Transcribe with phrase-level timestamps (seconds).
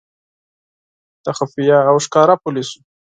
[1.23, 2.79] د خفیه او ښکاره پولیسو.